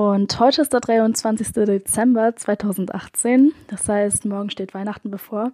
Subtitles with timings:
[0.00, 1.52] Und heute ist der 23.
[1.52, 3.52] Dezember 2018.
[3.66, 5.52] Das heißt, morgen steht Weihnachten bevor.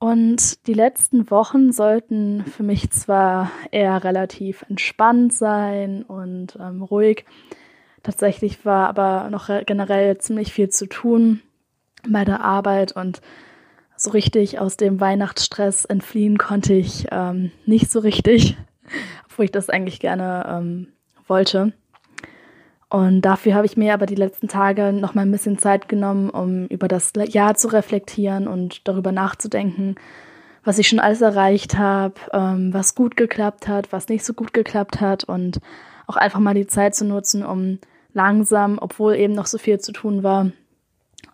[0.00, 7.26] Und die letzten Wochen sollten für mich zwar eher relativ entspannt sein und ähm, ruhig.
[8.02, 11.40] Tatsächlich war aber noch generell ziemlich viel zu tun
[12.08, 13.20] bei der Arbeit und
[13.94, 18.56] so richtig aus dem Weihnachtsstress entfliehen konnte ich ähm, nicht so richtig,
[19.26, 20.88] obwohl ich das eigentlich gerne ähm,
[21.28, 21.72] wollte.
[22.90, 26.30] Und dafür habe ich mir aber die letzten Tage noch mal ein bisschen Zeit genommen,
[26.30, 29.96] um über das Jahr zu reflektieren und darüber nachzudenken,
[30.64, 34.52] was ich schon alles erreicht habe, ähm, was gut geklappt hat, was nicht so gut
[34.52, 35.60] geklappt hat und
[36.06, 37.78] auch einfach mal die Zeit zu nutzen, um
[38.14, 40.50] langsam, obwohl eben noch so viel zu tun war,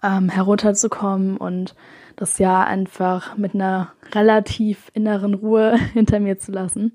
[0.02, 1.74] ähm, herunterzukommen und
[2.16, 6.92] das Jahr einfach mit einer relativ inneren Ruhe hinter mir zu lassen.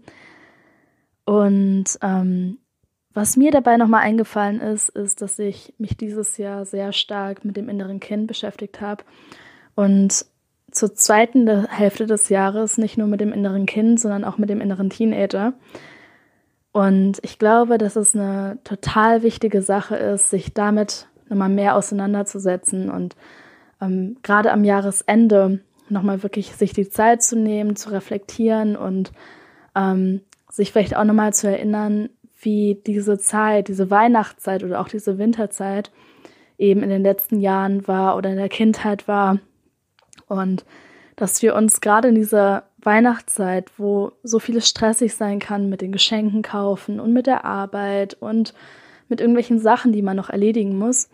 [1.25, 2.58] Und ähm,
[3.19, 7.57] was mir dabei nochmal eingefallen ist, ist, dass ich mich dieses Jahr sehr stark mit
[7.57, 9.03] dem inneren Kind beschäftigt habe
[9.75, 10.25] und
[10.71, 14.61] zur zweiten Hälfte des Jahres nicht nur mit dem inneren Kind, sondern auch mit dem
[14.61, 15.51] inneren Teenager.
[16.71, 22.89] Und ich glaube, dass es eine total wichtige Sache ist, sich damit nochmal mehr auseinanderzusetzen
[22.89, 23.17] und
[23.81, 25.59] ähm, gerade am Jahresende
[25.89, 29.11] nochmal wirklich sich die Zeit zu nehmen, zu reflektieren und
[29.75, 32.09] ähm, sich vielleicht auch nochmal zu erinnern,
[32.39, 35.91] wie diese Zeit, diese Weihnachtszeit oder auch diese Winterzeit
[36.57, 39.39] eben in den letzten Jahren war oder in der Kindheit war.
[40.27, 40.65] Und
[41.15, 45.91] dass wir uns gerade in dieser Weihnachtszeit, wo so vieles stressig sein kann mit den
[45.91, 48.53] Geschenken kaufen und mit der Arbeit und
[49.09, 51.09] mit irgendwelchen Sachen, die man noch erledigen muss,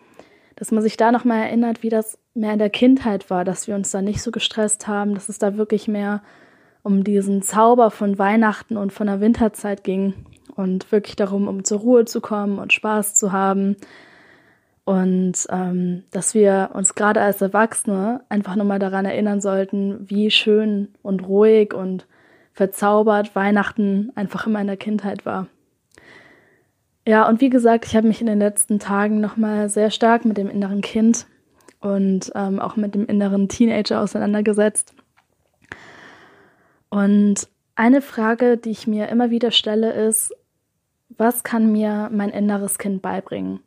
[0.54, 3.74] dass man sich da nochmal erinnert, wie das mehr in der Kindheit war, dass wir
[3.74, 6.22] uns da nicht so gestresst haben, dass es da wirklich mehr
[6.82, 10.14] um diesen Zauber von Weihnachten und von der Winterzeit ging
[10.56, 13.76] und wirklich darum, um zur Ruhe zu kommen und Spaß zu haben.
[14.84, 20.94] Und ähm, dass wir uns gerade als Erwachsene einfach nochmal daran erinnern sollten, wie schön
[21.02, 22.06] und ruhig und
[22.52, 25.48] verzaubert Weihnachten einfach in der Kindheit war.
[27.06, 30.38] Ja, und wie gesagt, ich habe mich in den letzten Tagen nochmal sehr stark mit
[30.38, 31.26] dem inneren Kind
[31.80, 34.94] und ähm, auch mit dem inneren Teenager auseinandergesetzt.
[36.88, 40.34] Und eine Frage, die ich mir immer wieder stelle, ist,
[41.18, 43.60] was kann mir mein inneres Kind beibringen?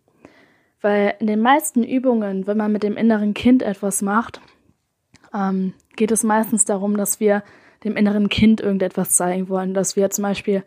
[0.81, 4.39] Weil in den meisten Übungen, wenn man mit dem inneren Kind etwas macht,
[5.33, 7.43] ähm, geht es meistens darum, dass wir
[7.83, 10.63] dem inneren Kind irgendetwas zeigen wollen, dass wir zum Beispiel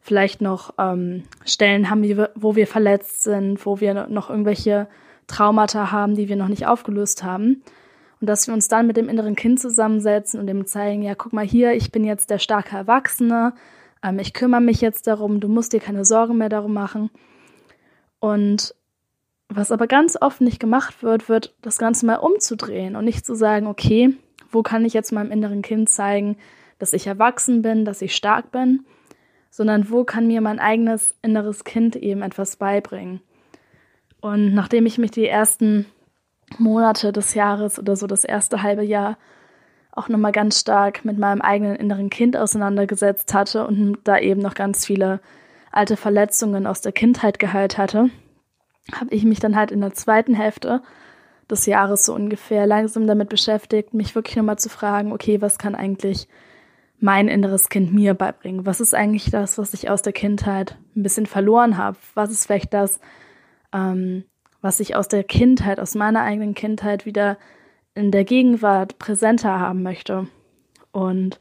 [0.00, 2.04] vielleicht noch ähm, Stellen haben,
[2.34, 4.88] wo wir verletzt sind, wo wir noch irgendwelche
[5.26, 7.62] Traumata haben, die wir noch nicht aufgelöst haben.
[8.20, 11.32] Und dass wir uns dann mit dem inneren Kind zusammensetzen und dem zeigen, ja, guck
[11.32, 13.52] mal hier, ich bin jetzt der starke Erwachsene,
[14.06, 17.10] ähm, ich kümmere mich jetzt darum, du musst dir keine Sorgen mehr darum machen.
[18.18, 18.74] Und
[19.48, 23.34] was aber ganz oft nicht gemacht wird, wird das Ganze mal umzudrehen und nicht zu
[23.34, 24.16] sagen, okay,
[24.50, 26.36] wo kann ich jetzt meinem inneren Kind zeigen,
[26.78, 28.84] dass ich erwachsen bin, dass ich stark bin,
[29.50, 33.20] sondern wo kann mir mein eigenes inneres Kind eben etwas beibringen.
[34.20, 35.86] Und nachdem ich mich die ersten
[36.58, 39.16] Monate des Jahres oder so das erste halbe Jahr
[39.96, 44.54] auch nochmal ganz stark mit meinem eigenen inneren Kind auseinandergesetzt hatte und da eben noch
[44.54, 45.20] ganz viele
[45.72, 48.10] alte Verletzungen aus der Kindheit geheilt hatte,
[48.92, 50.82] habe ich mich dann halt in der zweiten Hälfte
[51.50, 55.74] des Jahres so ungefähr langsam damit beschäftigt, mich wirklich nochmal zu fragen, okay, was kann
[55.74, 56.28] eigentlich
[56.98, 58.66] mein inneres Kind mir beibringen?
[58.66, 61.96] Was ist eigentlich das, was ich aus der Kindheit ein bisschen verloren habe?
[62.14, 63.00] Was ist vielleicht das,
[63.72, 64.24] ähm,
[64.60, 67.38] was ich aus der Kindheit, aus meiner eigenen Kindheit wieder
[67.96, 70.28] in der Gegenwart präsenter haben möchte.
[70.92, 71.40] Und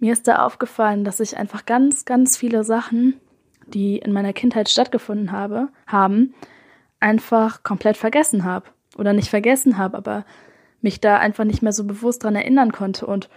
[0.00, 3.20] mir ist da aufgefallen, dass ich einfach ganz, ganz viele Sachen,
[3.66, 6.34] die in meiner Kindheit stattgefunden habe, haben,
[7.00, 8.66] einfach komplett vergessen habe.
[8.96, 10.24] Oder nicht vergessen habe, aber
[10.80, 13.06] mich da einfach nicht mehr so bewusst dran erinnern konnte.
[13.06, 13.28] Und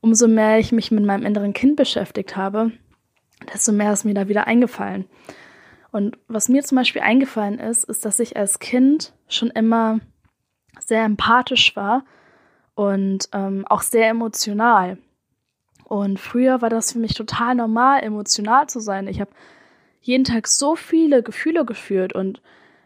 [0.00, 2.70] umso mehr ich mich mit meinem inneren Kind beschäftigt habe,
[3.52, 5.06] desto mehr ist mir da wieder eingefallen.
[5.90, 10.00] Und was mir zum Beispiel eingefallen ist, ist, dass ich als Kind schon immer
[10.80, 12.04] sehr empathisch war
[12.74, 14.98] und ähm, auch sehr emotional.
[15.84, 19.08] Und früher war das für mich total normal, emotional zu sein.
[19.08, 19.30] Ich habe
[20.00, 22.40] jeden Tag so viele Gefühle gefühlt und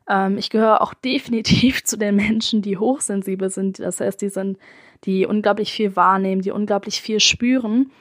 [0.08, 3.79] Ähm, ich gehöre auch definitiv zu den Menschen, die hochsensibel sind.
[3.79, 4.58] Das heißt, die sind,
[5.05, 7.93] die unglaublich viel wahrnehmen, die unglaublich viel spüren.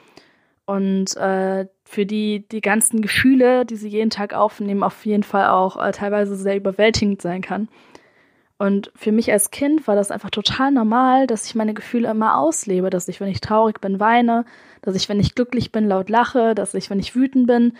[0.64, 5.48] Und äh, für die die ganzen Gefühle, die sie jeden Tag aufnehmen, auf jeden Fall
[5.48, 7.68] auch äh, teilweise sehr überwältigend sein kann.
[8.58, 12.36] Und für mich als Kind war das einfach total normal, dass ich meine Gefühle immer
[12.38, 14.44] auslebe, dass ich, wenn ich traurig bin, weine,
[14.82, 17.72] dass ich, wenn ich glücklich bin, laut lache, dass ich, wenn ich wütend bin,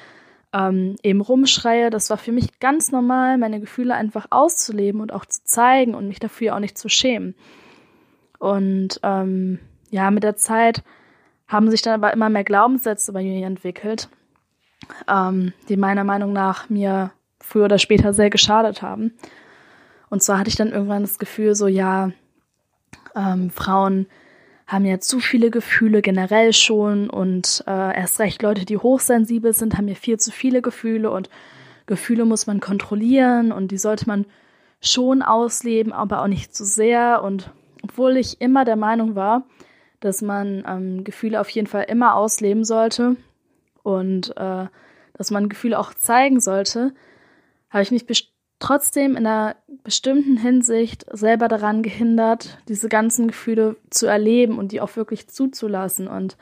[0.52, 1.90] ähm, eben rumschreie.
[1.90, 6.08] Das war für mich ganz normal, meine Gefühle einfach auszuleben und auch zu zeigen und
[6.08, 7.34] mich dafür auch nicht zu schämen.
[8.38, 9.60] Und ähm,
[9.90, 10.82] ja, mit der Zeit
[11.46, 14.08] haben sich dann aber immer mehr Glaubenssätze bei mir entwickelt,
[15.08, 19.14] ähm, die meiner Meinung nach mir früher oder später sehr geschadet haben.
[20.12, 22.10] Und zwar hatte ich dann irgendwann das Gefühl, so ja,
[23.16, 24.08] ähm, Frauen
[24.66, 29.78] haben ja zu viele Gefühle generell schon und äh, erst recht Leute, die hochsensibel sind,
[29.78, 31.30] haben ja viel zu viele Gefühle und
[31.86, 34.26] Gefühle muss man kontrollieren und die sollte man
[34.82, 37.22] schon ausleben, aber auch nicht zu sehr.
[37.22, 37.50] Und
[37.82, 39.46] obwohl ich immer der Meinung war,
[40.00, 43.16] dass man ähm, Gefühle auf jeden Fall immer ausleben sollte
[43.82, 44.66] und äh,
[45.14, 46.92] dass man Gefühle auch zeigen sollte,
[47.70, 48.04] habe ich mich
[48.62, 54.80] trotzdem in einer bestimmten Hinsicht selber daran gehindert, diese ganzen Gefühle zu erleben und die
[54.80, 56.06] auch wirklich zuzulassen.
[56.06, 56.36] Und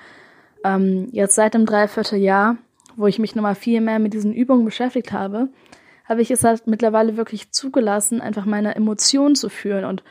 [0.63, 2.59] ähm, jetzt seit einem Dreivierteljahr,
[2.97, 5.49] wo ich mich nochmal viel mehr mit diesen Übungen beschäftigt habe,
[6.05, 9.85] habe ich es halt mittlerweile wirklich zugelassen, einfach meine Emotionen zu fühlen.
[9.85, 10.03] Und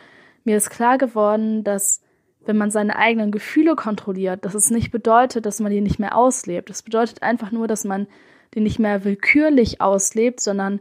[0.43, 2.01] mir ist klar geworden, dass
[2.45, 6.17] wenn man seine eigenen Gefühle kontrolliert, dass es nicht bedeutet, dass man die nicht mehr
[6.17, 6.71] auslebt.
[6.71, 8.07] Es bedeutet einfach nur, dass man
[8.55, 10.79] die nicht mehr willkürlich auslebt, sondern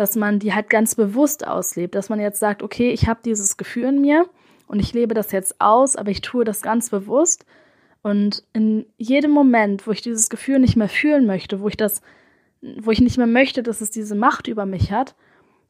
[0.00, 3.58] dass man die halt ganz bewusst auslebt, dass man jetzt sagt, okay, ich habe dieses
[3.58, 4.24] Gefühl in mir
[4.66, 7.44] und ich lebe das jetzt aus, aber ich tue das ganz bewusst
[8.00, 12.00] und in jedem Moment, wo ich dieses Gefühl nicht mehr fühlen möchte, wo ich das
[12.62, 15.14] wo ich nicht mehr möchte, dass es diese Macht über mich hat,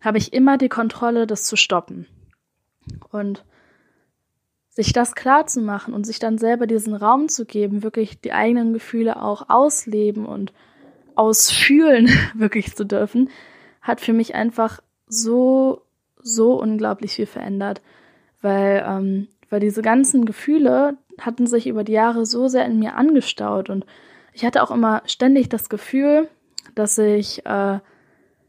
[0.01, 2.07] habe ich immer die Kontrolle, das zu stoppen.
[3.11, 3.45] Und
[4.69, 8.33] sich das klar zu machen und sich dann selber diesen Raum zu geben, wirklich die
[8.33, 10.53] eigenen Gefühle auch ausleben und
[11.17, 13.29] ausfühlen wirklich zu dürfen,
[13.91, 15.83] hat für mich einfach so,
[16.23, 17.83] so unglaublich viel verändert,
[18.41, 22.95] weil, ähm, weil diese ganzen Gefühle hatten sich über die Jahre so sehr in mir
[22.95, 23.69] angestaut.
[23.69, 23.85] Und
[24.33, 26.29] ich hatte auch immer ständig das Gefühl,
[26.75, 27.81] dass ich, äh,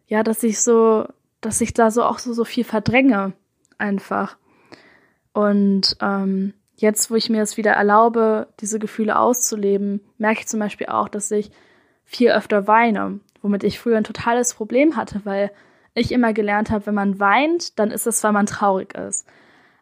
[0.07, 1.05] ja, dass ich so,
[1.41, 3.33] dass ich da so auch so, so viel verdränge,
[3.77, 4.37] einfach.
[5.33, 10.59] Und ähm, jetzt, wo ich mir es wieder erlaube, diese Gefühle auszuleben, merke ich zum
[10.59, 11.51] Beispiel auch, dass ich
[12.03, 15.51] viel öfter weine womit ich früher ein totales Problem hatte, weil
[15.93, 19.27] ich immer gelernt habe, wenn man weint, dann ist es, weil man traurig ist.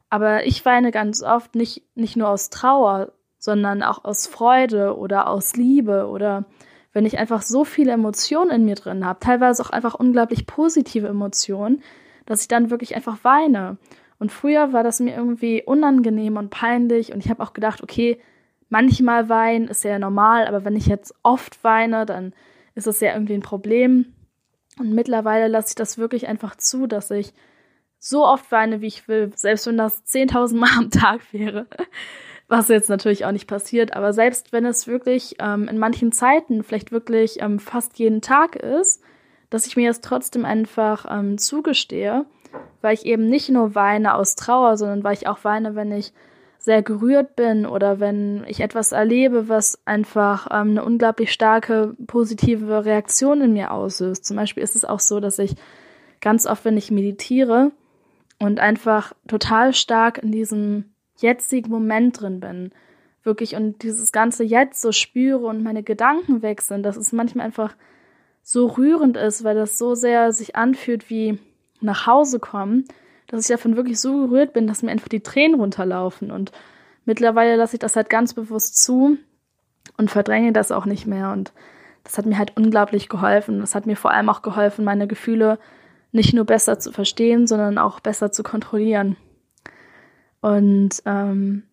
[0.09, 5.27] Aber ich weine ganz oft nicht, nicht nur aus Trauer, sondern auch aus Freude oder
[5.27, 6.45] aus Liebe oder
[6.91, 11.07] wenn ich einfach so viele Emotionen in mir drin habe, teilweise auch einfach unglaublich positive
[11.07, 11.83] Emotionen,
[12.25, 13.77] dass ich dann wirklich einfach weine.
[14.17, 18.19] Und früher war das mir irgendwie unangenehm und peinlich und ich habe auch gedacht, okay,
[18.67, 22.33] manchmal weinen ist ja normal, aber wenn ich jetzt oft weine, dann
[22.79, 24.13] ist es ja irgendwie ein Problem.
[24.79, 27.33] Und mittlerweile lasse ich das wirklich einfach zu, dass ich
[27.99, 31.67] so oft weine, wie ich will, selbst wenn das 10.000 Mal am Tag wäre.
[32.47, 36.63] Was jetzt natürlich auch nicht passiert, aber selbst wenn es wirklich ähm, in manchen Zeiten
[36.63, 39.03] vielleicht wirklich ähm, fast jeden Tag ist,
[39.51, 42.25] dass ich mir das trotzdem einfach ähm, zugestehe,
[42.81, 46.11] weil ich eben nicht nur weine aus Trauer, sondern weil ich auch weine, wenn ich
[46.59, 52.83] sehr gerührt bin oder wenn ich etwas erlebe, was einfach ähm, eine unglaublich starke positive
[52.83, 54.25] Reaktion in mir auslöst.
[54.25, 55.55] Zum Beispiel ist es auch so, dass ich
[56.19, 57.71] ganz oft, wenn ich meditiere
[58.39, 62.71] und einfach total stark in diesem jetzigen Moment drin bin,
[63.23, 67.73] wirklich und dieses ganze Jetzt so spüre und meine Gedanken sind, dass es manchmal einfach
[68.43, 71.39] so rührend ist, weil das so sehr sich anfühlt wie
[71.79, 72.83] nach Hause kommen
[73.29, 76.31] dass ich davon wirklich so gerührt bin, dass mir einfach die Tränen runterlaufen.
[76.31, 76.51] Und
[77.05, 79.17] mittlerweile lasse ich das halt ganz bewusst zu
[79.97, 81.31] und verdränge das auch nicht mehr.
[81.31, 81.53] Und
[82.03, 83.59] das hat mir halt unglaublich geholfen.
[83.59, 85.59] Das hat mir vor allem auch geholfen, meine Gefühle
[86.11, 89.15] nicht nur besser zu verstehen, sondern auch besser zu kontrollieren.
[90.41, 91.63] Und ähm,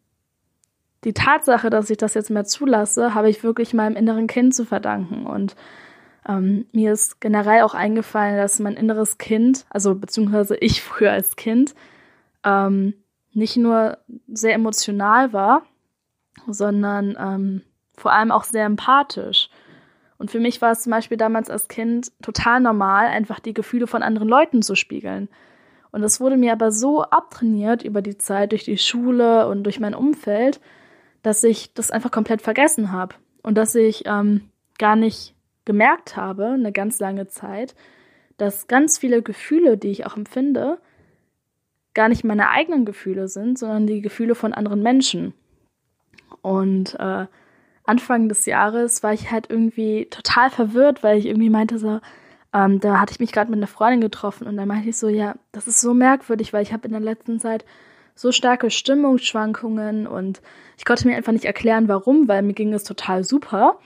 [1.05, 4.67] die Tatsache, dass ich das jetzt mehr zulasse, habe ich wirklich meinem inneren Kind zu
[4.67, 5.25] verdanken.
[5.25, 5.57] Und
[6.29, 11.37] ähm, mir ist generell auch eingefallen, dass mein inneres Kind, also beziehungsweise ich früher als
[11.37, 11.75] Kind,
[12.45, 12.95] ähm,
[13.33, 15.63] nicht nur sehr emotional war,
[16.47, 17.63] sondern ähm,
[17.97, 19.51] vor allem auch sehr empathisch.
[20.19, 23.87] Und für mich war es zum Beispiel damals als Kind total normal, einfach die Gefühle
[23.87, 25.29] von anderen Leuten zu spiegeln.
[25.93, 29.81] Und das wurde mir aber so abtrainiert über die Zeit durch die Schule und durch
[29.81, 30.61] mein Umfeld,
[31.23, 35.36] dass ich das einfach komplett vergessen habe und dass ich ähm, gar nicht
[35.67, 37.75] gemerkt habe, eine ganz lange Zeit,
[38.39, 40.79] dass ganz viele Gefühle, die ich auch empfinde,
[41.93, 45.35] gar nicht meine eigenen Gefühle sind, sondern die Gefühle von anderen Menschen.
[46.43, 47.27] Und äh,
[47.85, 52.01] Anfang des Jahres war ich halt irgendwie total verwirrt, weil ich irgendwie meinte so,
[52.53, 55.09] ähm, da hatte ich mich gerade mit einer Freundin getroffen und da meinte ich so,
[55.09, 57.65] ja, das ist so merkwürdig, weil ich habe in der letzten Zeit
[58.15, 60.41] so starke Stimmungsschwankungen und
[60.79, 63.79] ich konnte mir einfach nicht erklären, warum, weil mir ging es total super.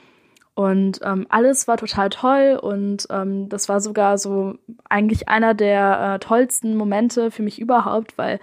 [0.53, 4.55] Und ähm, alles war total toll und ähm, das war sogar so
[4.89, 8.39] eigentlich einer der äh, tollsten Momente für mich überhaupt, weil,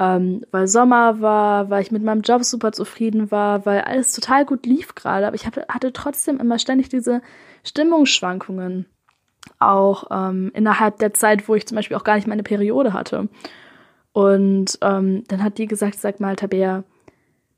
[0.00, 4.44] ähm, weil Sommer war, weil ich mit meinem Job super zufrieden war, weil alles total
[4.46, 7.22] gut lief gerade, aber ich hab, hatte trotzdem immer ständig diese
[7.62, 8.86] Stimmungsschwankungen,
[9.60, 13.28] auch ähm, innerhalb der Zeit, wo ich zum Beispiel auch gar nicht meine Periode hatte.
[14.12, 16.82] Und ähm, dann hat die gesagt, sag mal, Tabea,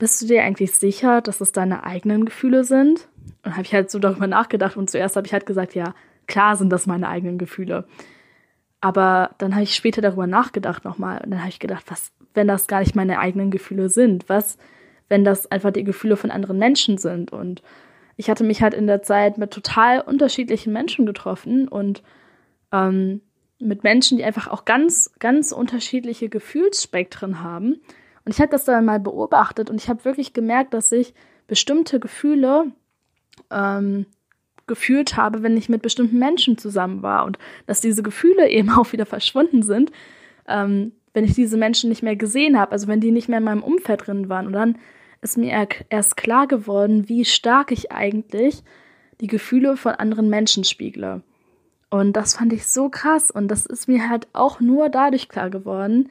[0.00, 3.07] bist du dir eigentlich sicher, dass es deine eigenen Gefühle sind?
[3.45, 5.95] Und habe ich halt so darüber nachgedacht und zuerst habe ich halt gesagt, ja,
[6.26, 7.87] klar sind das meine eigenen Gefühle.
[8.80, 12.49] Aber dann habe ich später darüber nachgedacht nochmal und dann habe ich gedacht, was, wenn
[12.49, 14.28] das gar nicht meine eigenen Gefühle sind?
[14.28, 14.57] Was,
[15.09, 17.30] wenn das einfach die Gefühle von anderen Menschen sind?
[17.30, 17.62] Und
[18.16, 22.02] ich hatte mich halt in der Zeit mit total unterschiedlichen Menschen getroffen und
[22.73, 23.21] ähm,
[23.59, 27.80] mit Menschen, die einfach auch ganz, ganz unterschiedliche Gefühlsspektren haben.
[28.24, 31.14] Und ich habe das dann mal beobachtet und ich habe wirklich gemerkt, dass ich
[31.46, 32.72] bestimmte Gefühle
[33.50, 34.06] ähm,
[34.66, 38.92] gefühlt habe, wenn ich mit bestimmten Menschen zusammen war und dass diese Gefühle eben auch
[38.92, 39.90] wieder verschwunden sind,
[40.48, 43.44] ähm, wenn ich diese Menschen nicht mehr gesehen habe, also wenn die nicht mehr in
[43.44, 44.46] meinem Umfeld drin waren.
[44.46, 44.78] Und dann
[45.22, 48.62] ist mir erst klar geworden, wie stark ich eigentlich
[49.20, 51.22] die Gefühle von anderen Menschen spiegle.
[51.90, 55.50] Und das fand ich so krass und das ist mir halt auch nur dadurch klar
[55.50, 56.08] geworden,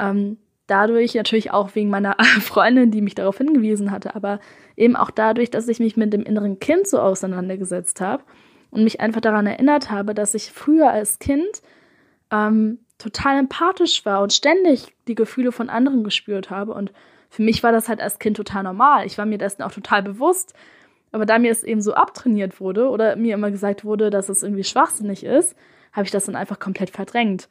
[0.00, 0.38] ähm,
[0.68, 4.38] dadurch natürlich auch wegen meiner Freundin, die mich darauf hingewiesen hatte, aber
[4.76, 8.22] eben auch dadurch, dass ich mich mit dem inneren Kind so auseinandergesetzt habe
[8.70, 11.62] und mich einfach daran erinnert habe, dass ich früher als Kind
[12.30, 16.74] ähm, total empathisch war und ständig die Gefühle von anderen gespürt habe.
[16.74, 16.92] Und
[17.30, 19.06] für mich war das halt als Kind total normal.
[19.06, 20.54] Ich war mir dessen auch total bewusst.
[21.10, 24.42] Aber da mir es eben so abtrainiert wurde oder mir immer gesagt wurde, dass es
[24.42, 25.56] irgendwie schwachsinnig ist,
[25.92, 27.48] habe ich das dann einfach komplett verdrängt.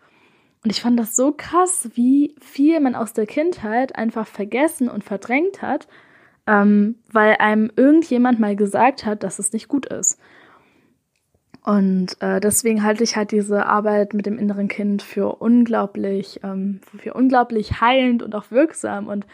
[0.67, 5.05] Und ich fand das so krass, wie viel man aus der Kindheit einfach vergessen und
[5.05, 5.88] verdrängt hat,
[6.45, 10.19] ähm, weil einem irgendjemand mal gesagt hat, dass es nicht gut ist.
[11.63, 16.81] Und äh, deswegen halte ich halt diese Arbeit mit dem inneren Kind für unglaublich, ähm,
[16.97, 19.07] für unglaublich heilend und auch wirksam.
[19.07, 19.25] Und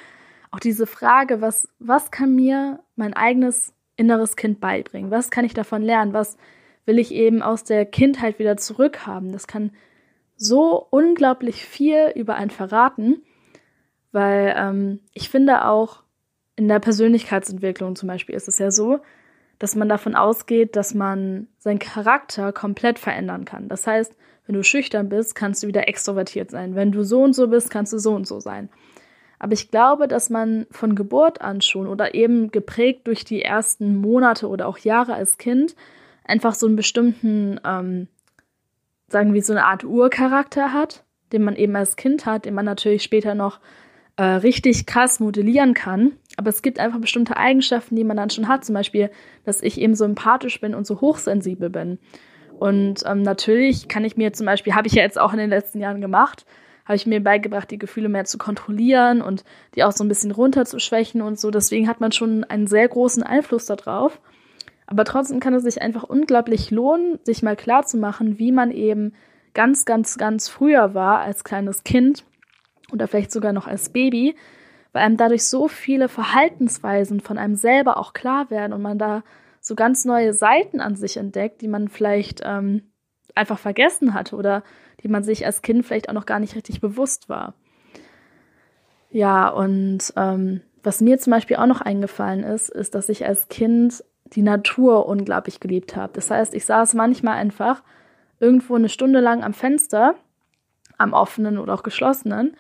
[0.51, 5.09] auch diese Frage, was, was kann mir mein eigenes inneres Kind beibringen?
[5.09, 6.13] Was kann ich davon lernen?
[6.13, 6.37] Was
[6.85, 9.31] will ich eben aus der Kindheit wieder zurückhaben?
[9.31, 9.71] Das kann
[10.35, 13.23] so unglaublich viel über einen verraten,
[14.11, 16.03] weil ähm, ich finde auch
[16.55, 18.99] in der Persönlichkeitsentwicklung zum Beispiel ist es ja so,
[19.59, 23.69] dass man davon ausgeht, dass man seinen Charakter komplett verändern kann.
[23.69, 26.75] Das heißt, wenn du schüchtern bist, kannst du wieder extrovertiert sein.
[26.75, 28.69] Wenn du so und so bist, kannst du so und so sein.
[29.39, 33.95] Aber ich glaube, dass man von Geburt an schon oder eben geprägt durch die ersten
[33.95, 35.75] Monate oder auch Jahre als Kind
[36.23, 38.07] einfach so einen bestimmten ähm,
[39.07, 42.65] sagen wir, so eine Art Urcharakter hat, den man eben als Kind hat, den man
[42.65, 43.59] natürlich später noch
[44.17, 46.13] äh, richtig krass modellieren kann.
[46.37, 48.65] Aber es gibt einfach bestimmte Eigenschaften, die man dann schon hat.
[48.65, 49.09] Zum Beispiel,
[49.43, 51.99] dass ich eben so empathisch bin und so hochsensibel bin.
[52.59, 55.49] Und ähm, natürlich kann ich mir zum Beispiel, habe ich ja jetzt auch in den
[55.49, 56.45] letzten Jahren gemacht,
[56.85, 59.43] habe ich mir beigebracht, die Gefühle mehr zu kontrollieren und
[59.75, 61.49] die auch so ein bisschen runterzuschwächen und so.
[61.49, 64.19] Deswegen hat man schon einen sehr großen Einfluss darauf.
[64.87, 68.71] Aber trotzdem kann es sich einfach unglaublich lohnen, sich mal klar zu machen, wie man
[68.71, 69.13] eben
[69.53, 72.25] ganz, ganz, ganz früher war als kleines Kind
[72.91, 74.35] oder vielleicht sogar noch als Baby,
[74.91, 79.23] weil einem dadurch so viele Verhaltensweisen von einem selber auch klar werden und man da
[79.59, 82.91] so ganz neue Seiten an sich entdeckt, die man vielleicht ähm,
[83.35, 84.63] einfach vergessen hatte oder
[85.01, 87.55] die man sich als Kind vielleicht auch noch gar nicht richtig bewusst war.
[89.09, 93.47] Ja, und ähm, was mir zum Beispiel auch noch eingefallen ist, ist, dass ich als
[93.47, 94.03] Kind
[94.35, 96.13] die Natur unglaublich geliebt habe.
[96.13, 97.83] Das heißt, ich saß manchmal einfach
[98.39, 100.15] irgendwo eine Stunde lang am Fenster,
[100.97, 102.55] am offenen oder auch geschlossenen,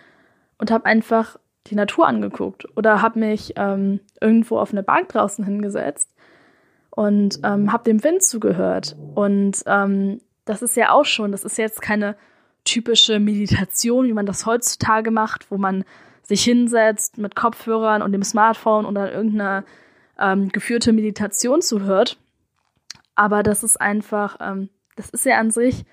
[0.57, 1.37] und habe einfach
[1.67, 6.13] die Natur angeguckt oder habe mich ähm, irgendwo auf eine Bank draußen hingesetzt
[6.89, 8.95] und ähm, habe dem Wind zugehört.
[9.15, 12.15] Und ähm, das ist ja auch schon, das ist jetzt keine
[12.65, 15.83] typische Meditation, wie man das heutzutage macht, wo man
[16.21, 19.65] sich hinsetzt mit Kopfhörern und dem Smartphone und dann irgendeine
[20.19, 22.17] ähm, geführte Meditation zuhört.
[23.15, 25.85] Aber das ist einfach, ähm, das ist ja an sich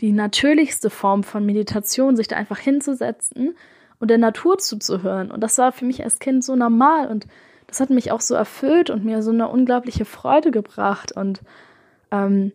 [0.00, 3.56] die natürlichste Form von Meditation, sich da einfach hinzusetzen
[3.98, 5.30] und der Natur zuzuhören.
[5.30, 7.26] Und das war für mich als Kind so normal und
[7.66, 11.12] das hat mich auch so erfüllt und mir so eine unglaubliche Freude gebracht.
[11.12, 11.40] Und
[12.10, 12.52] ähm,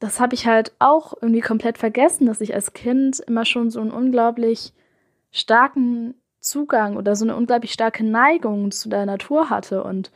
[0.00, 3.80] das habe ich halt auch irgendwie komplett vergessen, dass ich als Kind immer schon so
[3.80, 4.72] einen unglaublich
[5.30, 10.10] starken Zugang oder so eine unglaublich starke Neigung zu der Natur hatte und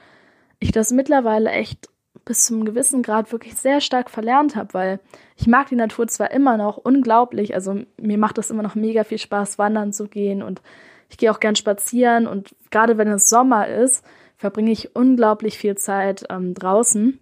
[0.63, 1.89] ich das mittlerweile echt
[2.25, 5.01] bis zum gewissen Grad wirklich sehr stark verlernt habe, weil
[5.37, 9.05] ich mag die Natur zwar immer noch unglaublich, also mir macht es immer noch mega
[9.05, 10.63] viel Spaß, wandern zu gehen und
[11.09, 14.05] ich gehe auch gern spazieren und gerade wenn es Sommer ist,
[14.37, 17.19] verbringe ich unglaublich viel Zeit ähm, draußen,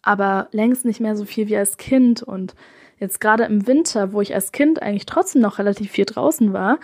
[0.00, 2.54] aber längst nicht mehr so viel wie als Kind und
[2.98, 6.78] jetzt gerade im Winter, wo ich als Kind eigentlich trotzdem noch relativ viel draußen war,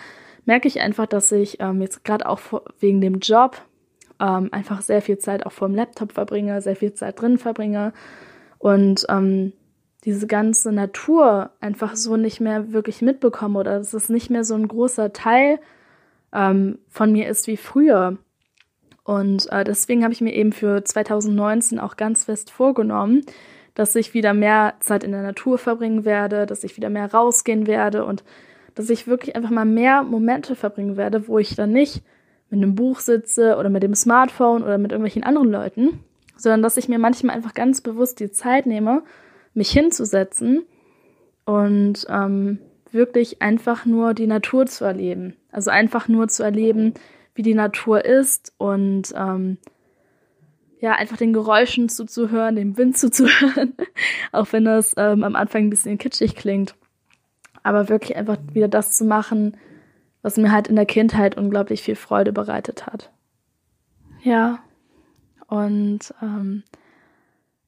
[0.45, 2.39] merke ich einfach, dass ich ähm, jetzt gerade auch
[2.79, 3.61] wegen dem Job
[4.19, 7.93] ähm, einfach sehr viel Zeit auch vor dem Laptop verbringe, sehr viel Zeit drin verbringe
[8.57, 9.53] und ähm,
[10.05, 14.55] diese ganze Natur einfach so nicht mehr wirklich mitbekomme oder dass es nicht mehr so
[14.55, 15.59] ein großer Teil
[16.33, 18.17] ähm, von mir ist wie früher.
[19.03, 23.23] Und äh, deswegen habe ich mir eben für 2019 auch ganz fest vorgenommen,
[23.73, 27.65] dass ich wieder mehr Zeit in der Natur verbringen werde, dass ich wieder mehr rausgehen
[27.67, 28.23] werde und
[28.75, 32.03] dass ich wirklich einfach mal mehr Momente verbringen werde, wo ich dann nicht
[32.49, 35.99] mit einem Buch sitze oder mit dem Smartphone oder mit irgendwelchen anderen Leuten,
[36.35, 39.03] sondern dass ich mir manchmal einfach ganz bewusst die Zeit nehme,
[39.53, 40.63] mich hinzusetzen
[41.45, 42.59] und ähm,
[42.91, 45.35] wirklich einfach nur die Natur zu erleben.
[45.51, 46.93] Also einfach nur zu erleben,
[47.35, 49.57] wie die Natur ist und ähm,
[50.81, 53.73] ja, einfach den Geräuschen zuzuhören, dem Wind zuzuhören,
[54.31, 56.75] auch wenn das ähm, am Anfang ein bisschen kitschig klingt.
[57.61, 59.57] Aber wirklich einfach wieder das zu machen,
[60.21, 63.11] was mir halt in der Kindheit unglaublich viel Freude bereitet hat.
[64.21, 64.59] Ja,
[65.47, 66.63] und ähm,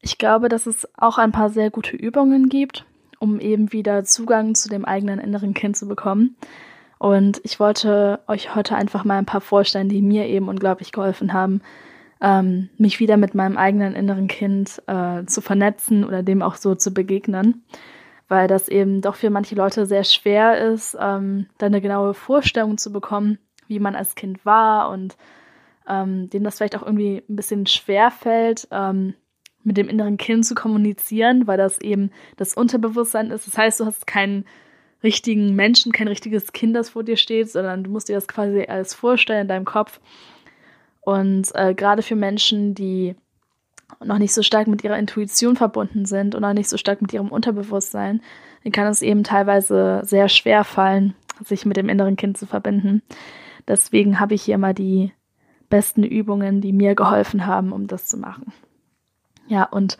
[0.01, 2.85] ich glaube, dass es auch ein paar sehr gute Übungen gibt,
[3.19, 6.35] um eben wieder Zugang zu dem eigenen inneren Kind zu bekommen.
[6.97, 11.33] Und ich wollte euch heute einfach mal ein paar vorstellen, die mir eben unglaublich geholfen
[11.33, 11.61] haben,
[12.19, 16.75] ähm, mich wieder mit meinem eigenen inneren Kind äh, zu vernetzen oder dem auch so
[16.75, 17.63] zu begegnen
[18.31, 22.77] weil das eben doch für manche Leute sehr schwer ist, ähm, da eine genaue Vorstellung
[22.77, 25.17] zu bekommen, wie man als Kind war und
[25.85, 29.15] ähm, denen das vielleicht auch irgendwie ein bisschen schwer fällt, ähm,
[29.65, 33.47] mit dem inneren Kind zu kommunizieren, weil das eben das Unterbewusstsein ist.
[33.47, 34.45] Das heißt, du hast keinen
[35.03, 38.63] richtigen Menschen, kein richtiges Kind, das vor dir steht, sondern du musst dir das quasi
[38.65, 39.99] alles vorstellen in deinem Kopf.
[41.01, 43.13] Und äh, gerade für Menschen, die
[44.03, 47.29] noch nicht so stark mit ihrer Intuition verbunden sind oder nicht so stark mit ihrem
[47.29, 48.21] Unterbewusstsein,
[48.63, 53.01] dann kann es eben teilweise sehr schwer fallen, sich mit dem inneren Kind zu verbinden.
[53.67, 55.13] Deswegen habe ich hier mal die
[55.69, 58.53] besten Übungen, die mir geholfen haben, um das zu machen.
[59.47, 59.97] Ja, und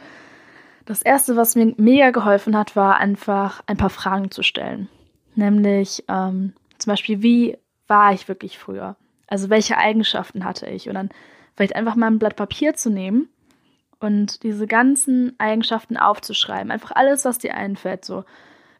[0.85, 4.89] das erste, was mir mega geholfen hat, war einfach ein paar Fragen zu stellen.
[5.35, 8.95] Nämlich ähm, zum Beispiel, wie war ich wirklich früher?
[9.27, 10.89] Also welche Eigenschaften hatte ich?
[10.89, 11.09] Und dann
[11.55, 13.29] vielleicht einfach mal ein Blatt Papier zu nehmen
[14.01, 16.71] und diese ganzen Eigenschaften aufzuschreiben.
[16.71, 18.03] Einfach alles, was dir einfällt.
[18.03, 18.25] So,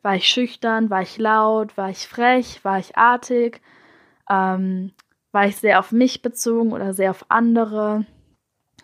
[0.02, 3.62] war ich schüchtern, war ich laut, war ich frech, war ich artig,
[4.30, 4.92] ähm,
[5.32, 8.06] war ich sehr auf mich bezogen oder sehr auf andere,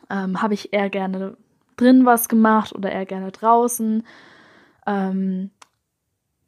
[0.09, 1.37] ähm, habe ich eher gerne
[1.75, 4.05] drin was gemacht oder eher gerne draußen,
[4.85, 5.49] ähm,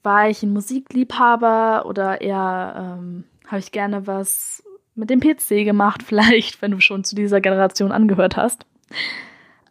[0.04, 6.04] war ich ein Musikliebhaber oder eher ähm, habe ich gerne was mit dem PC gemacht,
[6.06, 8.68] vielleicht, wenn du schon zu dieser Generation angehört hast.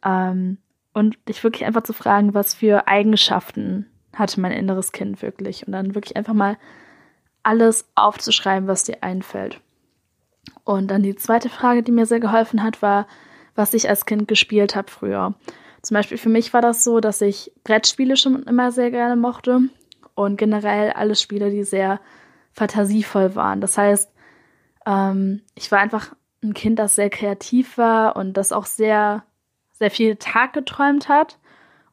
[0.04, 0.58] Ähm,
[0.94, 5.66] und dich wirklich einfach zu fragen, was für Eigenschaften hatte mein inneres Kind wirklich.
[5.66, 6.56] Und dann wirklich einfach mal
[7.42, 9.60] alles aufzuschreiben, was dir einfällt.
[10.64, 13.06] Und dann die zweite Frage, die mir sehr geholfen hat, war,
[13.54, 15.34] was ich als Kind gespielt habe früher.
[15.82, 19.60] Zum Beispiel für mich war das so, dass ich Brettspiele schon immer sehr gerne mochte
[20.14, 22.00] und generell alle Spiele, die sehr
[22.52, 23.60] fantasievoll waren.
[23.60, 24.12] Das heißt,
[24.86, 29.24] ähm, ich war einfach ein Kind, das sehr kreativ war und das auch sehr
[29.78, 31.38] sehr viel Tag geträumt hat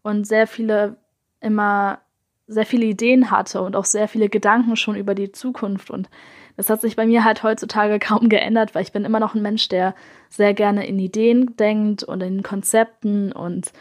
[0.02, 0.98] und sehr viele
[1.40, 2.00] immer
[2.48, 5.90] sehr viele Ideen hatte und auch sehr viele Gedanken schon über die Zukunft.
[5.90, 6.10] Und
[6.58, 9.42] das hat sich bei mir halt heutzutage kaum geändert, weil ich bin immer noch ein
[9.42, 9.96] Mensch, der
[10.30, 13.72] sehr gerne in Ideen denkt und in Konzepten und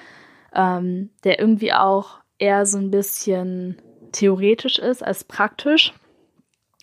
[0.55, 3.81] ähm, der irgendwie auch eher so ein bisschen
[4.13, 5.93] theoretisch ist als praktisch.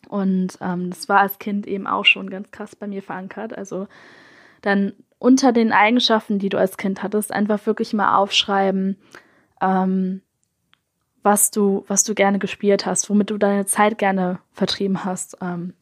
[0.07, 3.57] Und ähm, das war als Kind eben auch schon ganz krass bei mir verankert.
[3.57, 3.87] Also
[4.61, 8.97] dann unter den Eigenschaften, die du als Kind hattest, einfach wirklich mal aufschreiben,
[9.61, 10.21] ähm,
[11.21, 15.37] was du, was du gerne gespielt hast, womit du deine Zeit gerne vertrieben hast.
[15.39, 15.75] Ähm,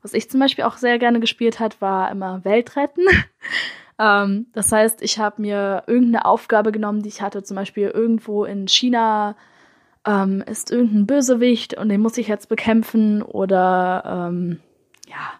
[0.00, 3.04] was ich zum Beispiel auch sehr gerne gespielt hat, war immer Weltretten.
[3.98, 8.44] ähm, das heißt, ich habe mir irgendeine Aufgabe genommen, die ich hatte, zum Beispiel irgendwo
[8.44, 9.34] in China
[10.06, 14.60] ähm, ist irgendein Bösewicht und den muss ich jetzt bekämpfen oder ähm,
[15.08, 15.32] ja,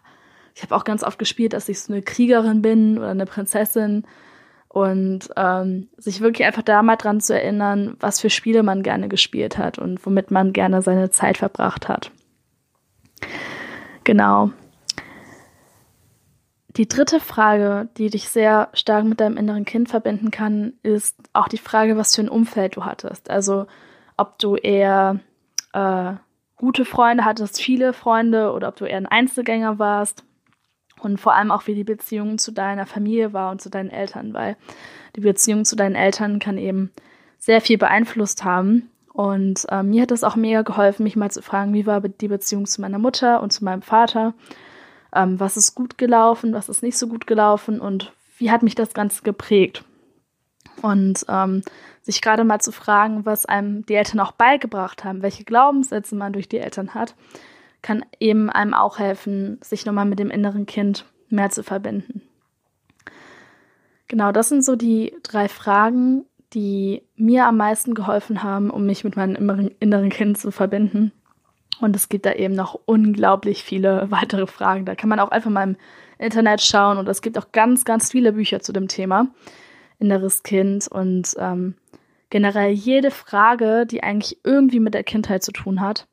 [0.59, 4.05] ich habe auch ganz oft gespielt, dass ich so eine Kriegerin bin oder eine Prinzessin.
[4.66, 9.09] Und ähm, sich wirklich einfach da mal dran zu erinnern, was für Spiele man gerne
[9.09, 12.11] gespielt hat und womit man gerne seine Zeit verbracht hat.
[14.03, 14.51] Genau.
[16.77, 21.47] Die dritte Frage, die dich sehr stark mit deinem inneren Kind verbinden kann, ist auch
[21.47, 23.31] die Frage, was für ein Umfeld du hattest.
[23.31, 23.68] Also
[24.16, 25.21] ob du eher
[25.73, 26.14] äh,
[26.57, 30.25] gute Freunde hattest, viele Freunde oder ob du eher ein Einzelgänger warst
[31.01, 34.35] und vor allem auch wie die Beziehung zu deiner Familie war und zu deinen Eltern,
[34.35, 34.57] weil
[35.17, 36.91] die Beziehung zu deinen Eltern kann eben
[37.39, 38.91] sehr viel beeinflusst haben.
[39.13, 42.29] Und äh, mir hat es auch mega geholfen, mich mal zu fragen, wie war die
[42.29, 44.35] Beziehung zu meiner Mutter und zu meinem Vater
[45.15, 48.75] ähm, was ist gut gelaufen, was ist nicht so gut gelaufen und wie hat mich
[48.75, 49.85] das Ganze geprägt.
[50.83, 51.63] Und ähm,
[52.03, 56.33] sich gerade mal zu fragen, was einem die Eltern auch beigebracht haben, welche Glaubenssätze man
[56.33, 57.15] durch die Eltern hat,
[57.83, 62.23] kann eben einem auch helfen, sich nochmal mit dem inneren Kind mehr zu verbinden.
[64.09, 69.05] Genau, das sind so die drei Fragen, die mir am meisten geholfen haben, um mich
[69.05, 71.12] mit meinem inneren Kind zu verbinden.
[71.81, 74.85] Und es gibt da eben noch unglaublich viele weitere Fragen.
[74.85, 75.77] Da kann man auch einfach mal im
[76.19, 79.29] Internet schauen und es gibt auch ganz, ganz viele Bücher zu dem Thema
[80.01, 81.75] inneres Kind und ähm,
[82.31, 86.07] generell jede Frage, die eigentlich irgendwie mit der Kindheit zu tun hat,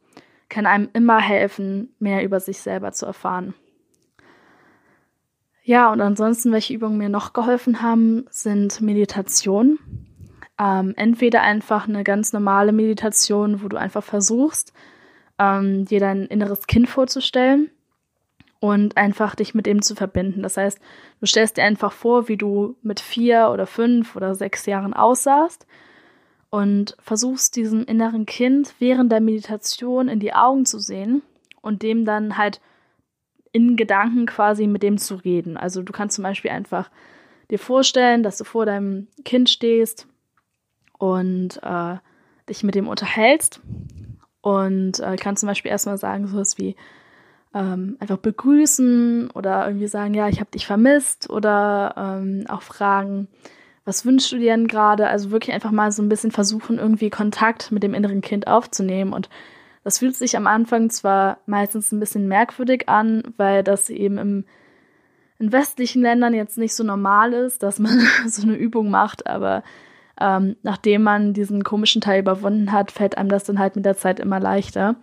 [0.55, 3.55] kann einem immer helfen, mehr über sich selber zu erfahren.
[5.63, 9.77] Ja, und ansonsten, welche Übungen mir noch geholfen haben, sind Meditation.
[10.57, 14.71] Ähm, entweder einfach eine ganz normale Meditation, wo du einfach versuchst,
[15.39, 17.69] ähm, dir dein inneres Kind vorzustellen
[18.61, 20.41] und einfach dich mit ihm zu verbinden.
[20.41, 20.79] Das heißt,
[21.19, 25.67] du stellst dir einfach vor, wie du mit vier oder fünf oder sechs Jahren aussahst
[26.49, 31.21] und versuchst diesem inneren Kind während der Meditation in die Augen zu sehen
[31.61, 32.61] und dem dann halt
[33.51, 35.57] in Gedanken quasi mit dem zu reden.
[35.57, 36.89] Also du kannst zum Beispiel einfach
[37.49, 40.07] dir vorstellen, dass du vor deinem Kind stehst
[40.97, 41.95] und äh,
[42.49, 43.61] dich mit dem unterhältst
[44.41, 46.75] und äh, kann zum Beispiel erstmal sagen, sowas wie
[47.53, 53.27] ähm, einfach begrüßen oder irgendwie sagen, ja, ich habe dich vermisst oder ähm, auch fragen,
[53.85, 55.07] was wünschst du dir denn gerade?
[55.07, 59.13] Also wirklich einfach mal so ein bisschen versuchen, irgendwie Kontakt mit dem inneren Kind aufzunehmen.
[59.13, 59.29] Und
[59.83, 64.45] das fühlt sich am Anfang zwar meistens ein bisschen merkwürdig an, weil das eben im,
[65.37, 69.63] in westlichen Ländern jetzt nicht so normal ist, dass man so eine Übung macht, aber
[70.19, 73.97] ähm, nachdem man diesen komischen Teil überwunden hat, fällt einem das dann halt mit der
[73.97, 74.95] Zeit immer leichter.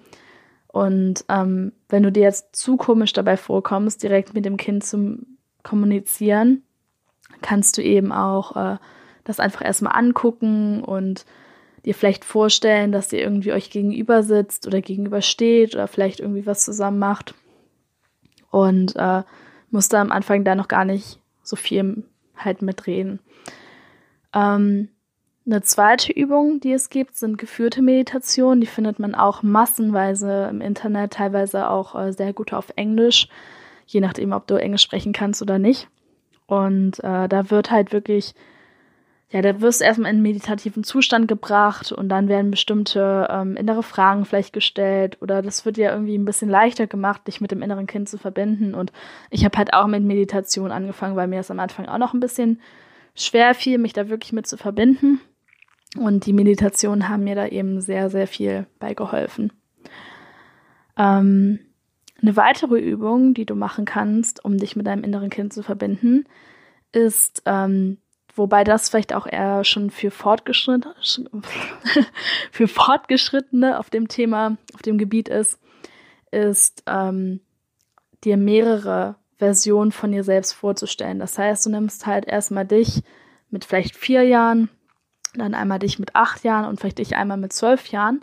[0.67, 5.19] Und ähm, wenn du dir jetzt zu komisch dabei vorkommst, direkt mit dem Kind zu
[5.63, 6.63] kommunizieren,
[7.41, 8.77] kannst du eben auch äh,
[9.25, 11.25] das einfach erstmal angucken und
[11.85, 16.47] dir vielleicht vorstellen, dass ihr irgendwie euch gegenüber sitzt oder gegenüber steht oder vielleicht irgendwie
[16.47, 17.35] was zusammen macht.
[18.51, 19.23] Und äh,
[19.71, 22.05] musst da am Anfang da noch gar nicht so viel
[22.37, 23.21] halt mitreden.
[24.35, 24.89] Ähm,
[25.45, 28.61] eine zweite Übung, die es gibt, sind geführte Meditationen.
[28.61, 33.29] Die findet man auch massenweise im Internet, teilweise auch äh, sehr gut auf Englisch,
[33.87, 35.89] je nachdem, ob du Englisch sprechen kannst oder nicht.
[36.53, 38.35] Und äh, da wird halt wirklich,
[39.31, 43.57] ja, da wirst du erstmal in einen meditativen Zustand gebracht und dann werden bestimmte ähm,
[43.57, 47.53] innere Fragen vielleicht gestellt oder das wird dir irgendwie ein bisschen leichter gemacht, dich mit
[47.53, 48.75] dem inneren Kind zu verbinden.
[48.75, 48.93] Und
[49.31, 52.21] ich habe halt auch mit Meditation angefangen, weil mir das am Anfang auch noch ein
[52.21, 52.61] bisschen
[53.15, 55.23] schwer fiel, mich da wirklich mit zu verbinden.
[55.97, 59.55] Und die Meditationen haben mir da eben sehr, sehr viel bei geholfen.
[60.99, 61.61] Ähm,
[62.23, 66.25] eine weitere Übung, die du machen kannst, um dich mit deinem inneren Kind zu verbinden,
[66.93, 67.99] ist, ähm,
[68.35, 70.95] wobei das vielleicht auch eher schon für Fortgeschrittene,
[72.53, 75.59] für Fortgeschrittene auf dem Thema, auf dem Gebiet ist,
[76.31, 77.41] ist ähm,
[78.25, 81.19] dir mehrere Versionen von dir selbst vorzustellen.
[81.19, 83.03] Das heißt, du nimmst halt erstmal dich
[83.51, 84.69] mit vielleicht vier Jahren,
[85.35, 88.21] dann einmal dich mit acht Jahren und vielleicht dich einmal mit zwölf Jahren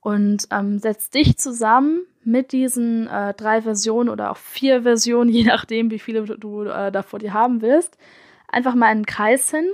[0.00, 5.44] und ähm, setzt dich zusammen mit diesen äh, drei Versionen oder auch vier Versionen, je
[5.44, 7.96] nachdem, wie viele du, äh, da vor dir haben willst,
[8.48, 9.68] einfach mal in einen Kreis hin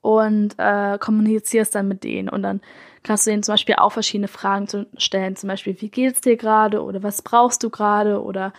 [0.00, 2.28] und äh, kommunizierst dann mit denen.
[2.28, 2.60] Und dann
[3.02, 6.82] kannst du ihnen zum Beispiel auch verschiedene Fragen stellen, zum Beispiel, wie geht's dir gerade?
[6.82, 8.22] Oder was brauchst du gerade?
[8.22, 8.52] Oder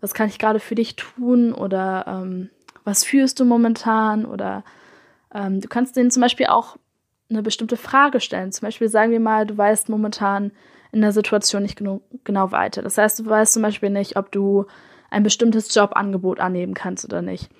[0.00, 1.52] was kann ich gerade für dich tun?
[1.52, 2.50] Oder ähm,
[2.84, 4.24] was fühlst du momentan?
[4.24, 4.64] Oder
[5.34, 6.76] ähm, du kannst denen zum Beispiel auch
[7.30, 8.52] eine bestimmte Frage stellen.
[8.52, 10.52] Zum Beispiel sagen wir mal, du weißt momentan
[10.94, 12.80] in der Situation nicht genug, genau weiter.
[12.80, 14.66] Das heißt, du weißt zum Beispiel nicht, ob du
[15.10, 17.50] ein bestimmtes Jobangebot annehmen kannst oder nicht.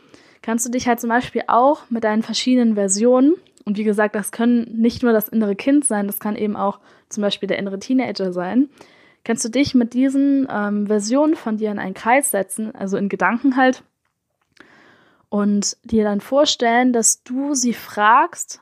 [0.41, 4.31] Kannst du dich halt zum Beispiel auch mit deinen verschiedenen Versionen, und wie gesagt, das
[4.31, 7.79] können nicht nur das innere Kind sein, das kann eben auch zum Beispiel der innere
[7.79, 8.69] Teenager sein,
[9.25, 13.09] kannst du dich mit diesen ähm, Versionen von dir in einen Kreis setzen, also in
[13.09, 13.83] Gedanken halt,
[15.29, 18.61] und dir dann vorstellen, dass du sie fragst,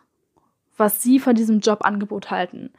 [0.76, 2.72] was sie von diesem Jobangebot halten.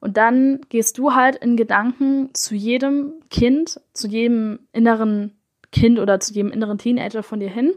[0.00, 5.36] Und dann gehst du halt in Gedanken zu jedem Kind, zu jedem inneren
[5.72, 7.74] Kind oder zu jedem inneren Teenager von dir hin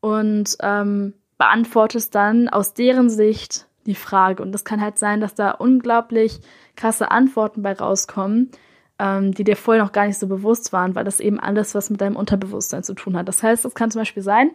[0.00, 4.42] und ähm, beantwortest dann aus deren Sicht die Frage.
[4.42, 6.40] Und das kann halt sein, dass da unglaublich
[6.76, 8.50] krasse Antworten bei rauskommen,
[8.98, 11.90] ähm, die dir vorher noch gar nicht so bewusst waren, weil das eben alles was
[11.90, 13.28] mit deinem Unterbewusstsein zu tun hat.
[13.28, 14.50] Das heißt, es kann zum Beispiel sein,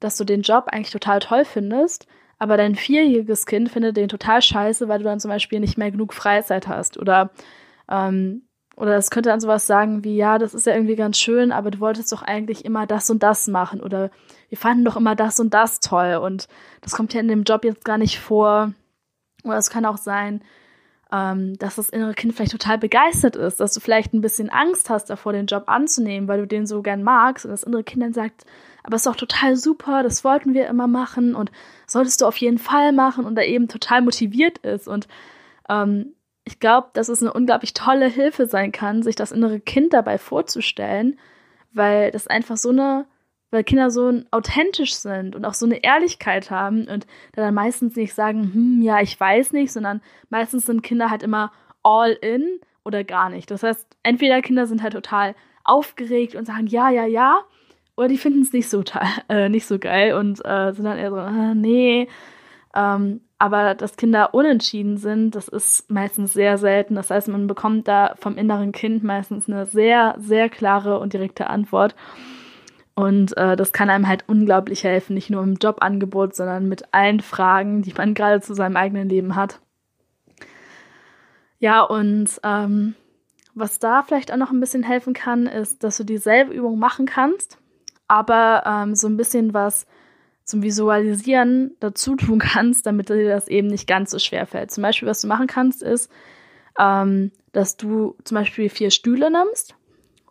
[0.00, 2.06] dass du den Job eigentlich total toll findest,
[2.38, 5.90] aber dein vierjähriges Kind findet den total scheiße, weil du dann zum Beispiel nicht mehr
[5.90, 6.98] genug Freizeit hast.
[6.98, 7.30] Oder,
[7.90, 8.42] ähm,
[8.76, 11.72] oder es könnte dann sowas sagen wie, ja, das ist ja irgendwie ganz schön, aber
[11.72, 13.80] du wolltest doch eigentlich immer das und das machen.
[13.80, 14.10] Oder
[14.48, 16.14] wir fanden doch immer das und das toll.
[16.22, 16.46] Und
[16.80, 18.72] das kommt ja in dem Job jetzt gar nicht vor.
[19.42, 20.42] Oder es kann auch sein,
[21.10, 24.90] ähm, dass das innere Kind vielleicht total begeistert ist, dass du vielleicht ein bisschen Angst
[24.90, 28.02] hast davor, den Job anzunehmen, weil du den so gern magst und das innere Kind
[28.02, 28.44] dann sagt,
[28.88, 31.52] aber es ist doch total super, das wollten wir immer machen und
[31.86, 34.88] solltest du auf jeden Fall machen und da eben total motiviert ist.
[34.88, 35.08] Und
[35.68, 39.92] ähm, ich glaube, dass es eine unglaublich tolle Hilfe sein kann, sich das innere Kind
[39.92, 41.18] dabei vorzustellen,
[41.70, 43.04] weil das einfach so eine,
[43.50, 48.14] weil Kinder so authentisch sind und auch so eine Ehrlichkeit haben und dann meistens nicht
[48.14, 53.04] sagen, hm, ja, ich weiß nicht, sondern meistens sind Kinder halt immer all in oder
[53.04, 53.50] gar nicht.
[53.50, 57.42] Das heißt, entweder Kinder sind halt total aufgeregt und sagen, ja, ja, ja,
[57.98, 58.82] oder die finden es nicht so
[59.28, 62.08] äh, nicht so geil und äh, sind dann eher so, äh, nee.
[62.74, 66.94] Ähm, aber dass Kinder unentschieden sind, das ist meistens sehr selten.
[66.94, 71.48] Das heißt, man bekommt da vom inneren Kind meistens eine sehr, sehr klare und direkte
[71.48, 71.94] Antwort.
[72.94, 77.20] Und äh, das kann einem halt unglaublich helfen, nicht nur im Jobangebot, sondern mit allen
[77.20, 79.60] Fragen, die man gerade zu seinem eigenen Leben hat.
[81.60, 82.94] Ja, und ähm,
[83.54, 87.06] was da vielleicht auch noch ein bisschen helfen kann, ist, dass du dieselbe Übung machen
[87.06, 87.57] kannst,
[88.08, 89.86] aber ähm, so ein bisschen was
[90.44, 94.70] zum Visualisieren dazu tun kannst, damit dir das eben nicht ganz so schwer fällt.
[94.70, 96.10] Zum Beispiel, was du machen kannst, ist,
[96.78, 99.76] ähm, dass du zum Beispiel vier Stühle nimmst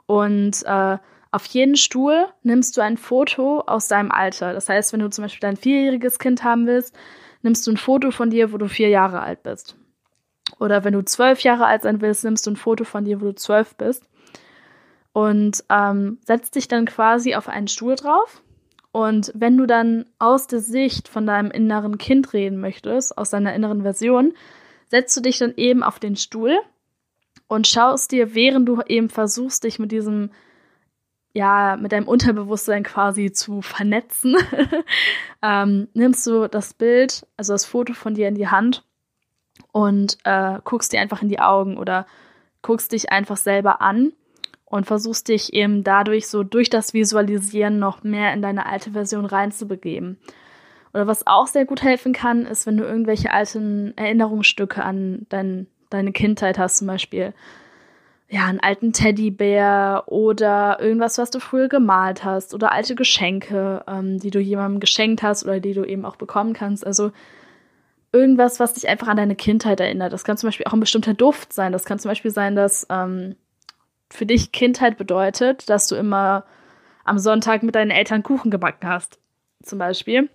[0.08, 0.98] und äh,
[1.32, 4.54] auf jeden Stuhl nimmst du ein Foto aus deinem Alter.
[4.54, 6.96] Das heißt, wenn du zum Beispiel dein vierjähriges Kind haben willst,
[7.42, 9.76] nimmst du ein Foto von dir, wo du vier Jahre alt bist.
[10.60, 13.26] Oder wenn du zwölf Jahre alt sein willst, nimmst du ein Foto von dir, wo
[13.26, 14.08] du zwölf bist
[15.18, 18.44] und ähm, setzt dich dann quasi auf einen Stuhl drauf.
[18.92, 23.56] Und wenn du dann aus der Sicht von deinem inneren Kind reden möchtest, aus deiner
[23.56, 24.36] inneren Version,
[24.86, 26.56] setzt du dich dann eben auf den Stuhl
[27.48, 30.30] und schaust dir, während du eben versuchst, dich mit diesem,
[31.34, 34.36] ja, mit deinem Unterbewusstsein quasi zu vernetzen,
[35.42, 38.86] ähm, nimmst du das Bild, also das Foto von dir in die Hand
[39.72, 42.06] und äh, guckst dir einfach in die Augen oder
[42.62, 44.14] guckst dich einfach selber an
[44.70, 49.26] und versuchst dich eben dadurch so durch das Visualisieren noch mehr in deine alte Version
[49.26, 50.18] reinzubegeben.
[50.94, 55.68] Oder was auch sehr gut helfen kann, ist, wenn du irgendwelche alten Erinnerungsstücke an dein,
[55.90, 57.34] deine Kindheit hast, zum Beispiel
[58.30, 64.20] ja, einen alten Teddybär oder irgendwas, was du früher gemalt hast oder alte Geschenke, ähm,
[64.20, 66.86] die du jemandem geschenkt hast oder die du eben auch bekommen kannst.
[66.86, 67.12] Also
[68.12, 70.12] irgendwas, was dich einfach an deine Kindheit erinnert.
[70.12, 71.72] Das kann zum Beispiel auch ein bestimmter Duft sein.
[71.72, 73.36] Das kann zum Beispiel sein, dass ähm,
[74.10, 76.46] für dich Kindheit bedeutet, dass du immer
[77.04, 79.20] am Sonntag mit deinen Eltern Kuchen gebacken hast,
[79.64, 80.30] zum Beispiel.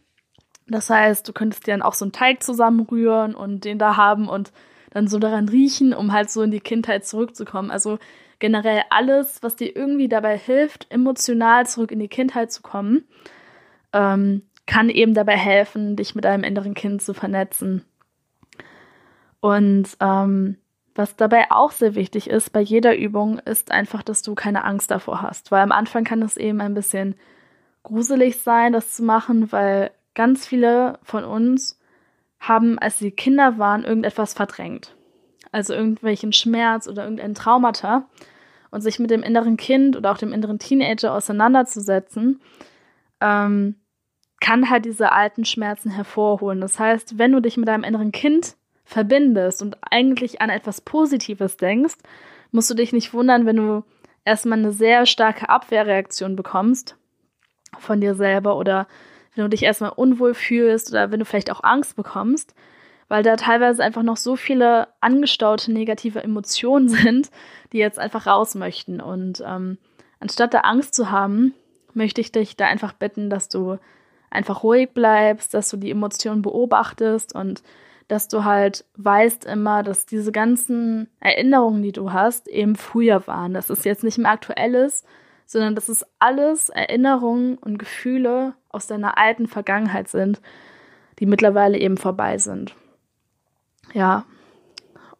[0.69, 4.29] Das heißt, du könntest dir dann auch so einen Teig zusammenrühren und den da haben
[4.29, 4.53] und
[4.91, 7.71] dann so daran riechen, um halt so in die Kindheit zurückzukommen.
[7.71, 7.99] Also
[8.39, 13.05] generell alles, was dir irgendwie dabei hilft, emotional zurück in die Kindheit zu kommen,
[13.93, 17.85] ähm, kann eben dabei helfen, dich mit deinem inneren Kind zu vernetzen.
[19.41, 20.57] Und ähm,
[20.95, 24.91] was dabei auch sehr wichtig ist bei jeder Übung, ist einfach, dass du keine Angst
[24.91, 25.51] davor hast.
[25.51, 27.15] Weil am Anfang kann es eben ein bisschen
[27.83, 31.81] gruselig sein, das zu machen, weil ganz viele von uns
[32.41, 34.95] haben, als sie Kinder waren, irgendetwas verdrängt.
[35.51, 38.07] Also irgendwelchen Schmerz oder irgendein Traumata.
[38.71, 42.41] Und sich mit dem inneren Kind oder auch dem inneren Teenager auseinanderzusetzen,
[43.21, 43.77] ähm,
[44.41, 46.61] kann halt diese alten Schmerzen hervorholen.
[46.61, 48.57] Das heißt, wenn du dich mit deinem inneren Kind
[48.93, 51.97] verbindest und eigentlich an etwas Positives denkst,
[52.51, 53.85] musst du dich nicht wundern, wenn du
[54.25, 56.97] erstmal eine sehr starke Abwehrreaktion bekommst
[57.79, 58.87] von dir selber oder
[59.35, 62.55] wenn du dich erstmal unwohl fühlst oder wenn du vielleicht auch Angst bekommst,
[63.09, 67.31] weil da teilweise einfach noch so viele angestaute negative Emotionen sind,
[67.73, 69.01] die jetzt einfach raus möchten.
[69.01, 69.79] Und ähm,
[70.21, 71.55] anstatt da Angst zu haben,
[71.95, 73.79] möchte ich dich da einfach bitten, dass du
[74.31, 77.63] einfach ruhig bleibst, dass du die Emotionen beobachtest und
[78.09, 83.55] dass du halt weißt immer, dass diese ganzen Erinnerungen, die du hast, eben früher waren.
[83.55, 85.07] Dass es jetzt nicht mehr aktuell ist,
[85.47, 90.41] sondern dass es alles Erinnerungen und Gefühle aus deiner alten Vergangenheit sind,
[91.19, 92.75] die mittlerweile eben vorbei sind.
[93.93, 94.25] Ja,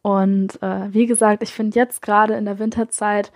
[0.01, 3.31] und äh, wie gesagt, ich finde jetzt gerade in der Winterzeit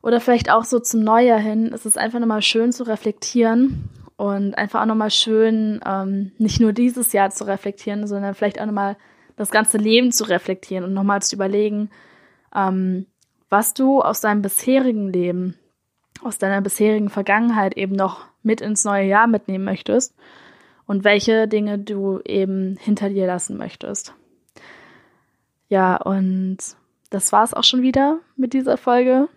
[0.00, 4.56] oder vielleicht auch so zum Neujahr hin, ist es einfach nochmal schön zu reflektieren und
[4.56, 8.96] einfach auch nochmal schön, ähm, nicht nur dieses Jahr zu reflektieren, sondern vielleicht auch nochmal
[9.36, 11.90] das ganze Leben zu reflektieren und nochmal zu überlegen,
[12.54, 13.06] ähm,
[13.50, 15.56] was du aus deinem bisherigen Leben,
[16.22, 20.14] aus deiner bisherigen Vergangenheit eben noch mit ins neue Jahr mitnehmen möchtest
[20.86, 24.14] und welche Dinge du eben hinter dir lassen möchtest.
[25.68, 26.58] Ja, und
[27.10, 29.28] das war es auch schon wieder mit dieser Folge.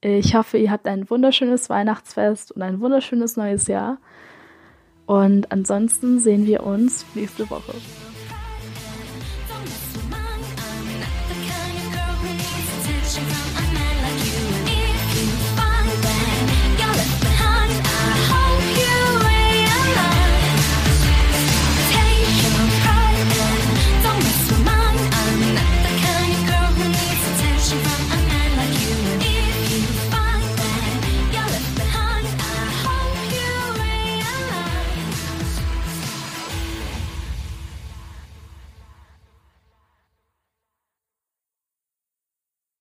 [0.00, 3.98] Ich hoffe, ihr habt ein wunderschönes Weihnachtsfest und ein wunderschönes neues Jahr.
[5.06, 7.72] Und ansonsten sehen wir uns nächste Woche.